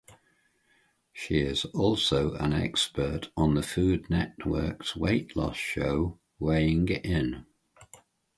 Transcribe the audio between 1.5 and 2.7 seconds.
also an